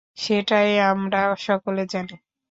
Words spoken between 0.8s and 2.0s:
আমরা সকলে